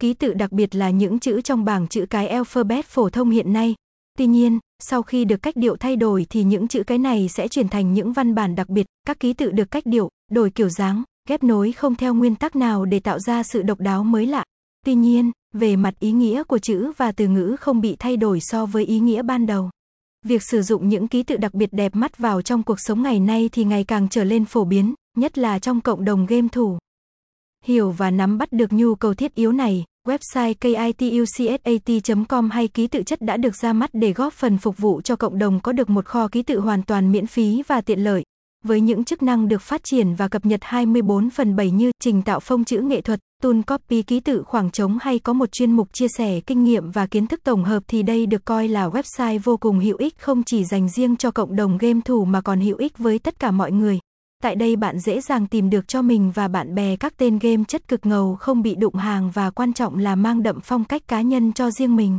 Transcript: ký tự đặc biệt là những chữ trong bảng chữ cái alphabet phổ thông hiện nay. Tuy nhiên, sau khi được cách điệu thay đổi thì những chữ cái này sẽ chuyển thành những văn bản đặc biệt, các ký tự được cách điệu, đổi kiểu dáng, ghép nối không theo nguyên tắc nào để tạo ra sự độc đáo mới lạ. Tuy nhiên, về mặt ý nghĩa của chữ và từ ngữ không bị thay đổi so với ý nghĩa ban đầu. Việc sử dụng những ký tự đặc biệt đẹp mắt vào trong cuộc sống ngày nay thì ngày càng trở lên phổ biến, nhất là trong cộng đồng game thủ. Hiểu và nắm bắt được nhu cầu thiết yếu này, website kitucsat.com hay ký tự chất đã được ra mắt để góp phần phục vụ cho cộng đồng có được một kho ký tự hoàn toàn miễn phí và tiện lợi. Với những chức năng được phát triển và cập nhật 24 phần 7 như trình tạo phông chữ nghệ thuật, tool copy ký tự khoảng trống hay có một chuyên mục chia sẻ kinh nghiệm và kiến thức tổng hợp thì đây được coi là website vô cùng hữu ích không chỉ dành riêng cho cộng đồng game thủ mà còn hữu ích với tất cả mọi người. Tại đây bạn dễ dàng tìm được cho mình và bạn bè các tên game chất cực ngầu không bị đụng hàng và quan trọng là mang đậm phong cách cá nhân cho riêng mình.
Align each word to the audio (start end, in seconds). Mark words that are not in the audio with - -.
ký 0.00 0.14
tự 0.14 0.34
đặc 0.34 0.52
biệt 0.52 0.74
là 0.74 0.90
những 0.90 1.18
chữ 1.18 1.40
trong 1.40 1.64
bảng 1.64 1.88
chữ 1.88 2.06
cái 2.10 2.28
alphabet 2.28 2.86
phổ 2.86 3.10
thông 3.10 3.30
hiện 3.30 3.52
nay. 3.52 3.74
Tuy 4.18 4.26
nhiên, 4.26 4.58
sau 4.82 5.02
khi 5.02 5.24
được 5.24 5.42
cách 5.42 5.56
điệu 5.56 5.76
thay 5.76 5.96
đổi 5.96 6.26
thì 6.30 6.42
những 6.42 6.68
chữ 6.68 6.82
cái 6.86 6.98
này 6.98 7.28
sẽ 7.28 7.48
chuyển 7.48 7.68
thành 7.68 7.94
những 7.94 8.12
văn 8.12 8.34
bản 8.34 8.54
đặc 8.54 8.68
biệt, 8.68 8.86
các 9.06 9.20
ký 9.20 9.32
tự 9.32 9.50
được 9.50 9.70
cách 9.70 9.86
điệu, 9.86 10.08
đổi 10.30 10.50
kiểu 10.50 10.68
dáng, 10.68 11.02
ghép 11.28 11.42
nối 11.42 11.72
không 11.72 11.94
theo 11.94 12.14
nguyên 12.14 12.36
tắc 12.36 12.56
nào 12.56 12.84
để 12.84 13.00
tạo 13.00 13.18
ra 13.18 13.42
sự 13.42 13.62
độc 13.62 13.80
đáo 13.80 14.04
mới 14.04 14.26
lạ. 14.26 14.44
Tuy 14.86 14.94
nhiên, 14.94 15.30
về 15.54 15.76
mặt 15.76 15.94
ý 16.00 16.12
nghĩa 16.12 16.44
của 16.44 16.58
chữ 16.58 16.92
và 16.96 17.12
từ 17.12 17.28
ngữ 17.28 17.56
không 17.60 17.80
bị 17.80 17.96
thay 17.98 18.16
đổi 18.16 18.40
so 18.40 18.66
với 18.66 18.84
ý 18.84 19.00
nghĩa 19.00 19.22
ban 19.22 19.46
đầu. 19.46 19.70
Việc 20.26 20.42
sử 20.42 20.62
dụng 20.62 20.88
những 20.88 21.08
ký 21.08 21.22
tự 21.22 21.36
đặc 21.36 21.54
biệt 21.54 21.72
đẹp 21.72 21.96
mắt 21.96 22.18
vào 22.18 22.42
trong 22.42 22.62
cuộc 22.62 22.80
sống 22.80 23.02
ngày 23.02 23.20
nay 23.20 23.48
thì 23.52 23.64
ngày 23.64 23.84
càng 23.84 24.08
trở 24.08 24.24
lên 24.24 24.44
phổ 24.44 24.64
biến, 24.64 24.94
nhất 25.18 25.38
là 25.38 25.58
trong 25.58 25.80
cộng 25.80 26.04
đồng 26.04 26.26
game 26.26 26.48
thủ. 26.52 26.78
Hiểu 27.64 27.90
và 27.90 28.10
nắm 28.10 28.38
bắt 28.38 28.52
được 28.52 28.72
nhu 28.72 28.94
cầu 28.94 29.14
thiết 29.14 29.34
yếu 29.34 29.52
này, 29.52 29.84
website 30.08 30.54
kitucsat.com 30.54 32.50
hay 32.50 32.68
ký 32.68 32.86
tự 32.86 33.02
chất 33.02 33.22
đã 33.22 33.36
được 33.36 33.56
ra 33.56 33.72
mắt 33.72 33.90
để 33.92 34.12
góp 34.12 34.32
phần 34.32 34.58
phục 34.58 34.78
vụ 34.78 35.00
cho 35.00 35.16
cộng 35.16 35.38
đồng 35.38 35.60
có 35.60 35.72
được 35.72 35.90
một 35.90 36.04
kho 36.04 36.28
ký 36.28 36.42
tự 36.42 36.60
hoàn 36.60 36.82
toàn 36.82 37.12
miễn 37.12 37.26
phí 37.26 37.62
và 37.66 37.80
tiện 37.80 38.04
lợi. 38.04 38.22
Với 38.64 38.80
những 38.80 39.04
chức 39.04 39.22
năng 39.22 39.48
được 39.48 39.62
phát 39.62 39.84
triển 39.84 40.14
và 40.14 40.28
cập 40.28 40.46
nhật 40.46 40.60
24 40.62 41.30
phần 41.30 41.56
7 41.56 41.70
như 41.70 41.90
trình 42.02 42.22
tạo 42.22 42.40
phông 42.40 42.64
chữ 42.64 42.80
nghệ 42.80 43.00
thuật, 43.00 43.20
tool 43.42 43.60
copy 43.66 44.02
ký 44.02 44.20
tự 44.20 44.42
khoảng 44.42 44.70
trống 44.70 44.98
hay 45.00 45.18
có 45.18 45.32
một 45.32 45.52
chuyên 45.52 45.72
mục 45.72 45.88
chia 45.92 46.08
sẻ 46.18 46.40
kinh 46.40 46.64
nghiệm 46.64 46.90
và 46.90 47.06
kiến 47.06 47.26
thức 47.26 47.40
tổng 47.44 47.64
hợp 47.64 47.82
thì 47.88 48.02
đây 48.02 48.26
được 48.26 48.44
coi 48.44 48.68
là 48.68 48.88
website 48.88 49.38
vô 49.44 49.56
cùng 49.56 49.80
hữu 49.80 49.96
ích 49.96 50.18
không 50.18 50.42
chỉ 50.46 50.64
dành 50.64 50.88
riêng 50.88 51.16
cho 51.16 51.30
cộng 51.30 51.56
đồng 51.56 51.78
game 51.78 52.00
thủ 52.04 52.24
mà 52.24 52.40
còn 52.40 52.60
hữu 52.60 52.76
ích 52.76 52.98
với 52.98 53.18
tất 53.18 53.38
cả 53.38 53.50
mọi 53.50 53.72
người. 53.72 53.98
Tại 54.42 54.56
đây 54.56 54.76
bạn 54.76 54.98
dễ 54.98 55.20
dàng 55.20 55.46
tìm 55.46 55.70
được 55.70 55.88
cho 55.88 56.02
mình 56.02 56.32
và 56.34 56.48
bạn 56.48 56.74
bè 56.74 56.96
các 56.96 57.16
tên 57.16 57.38
game 57.38 57.64
chất 57.68 57.88
cực 57.88 58.06
ngầu 58.06 58.36
không 58.36 58.62
bị 58.62 58.74
đụng 58.74 58.94
hàng 58.94 59.30
và 59.30 59.50
quan 59.50 59.72
trọng 59.72 59.98
là 59.98 60.14
mang 60.14 60.42
đậm 60.42 60.60
phong 60.60 60.84
cách 60.84 61.02
cá 61.08 61.20
nhân 61.20 61.52
cho 61.52 61.70
riêng 61.70 61.96
mình. 61.96 62.18